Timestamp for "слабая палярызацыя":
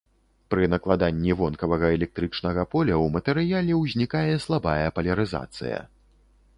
4.49-5.89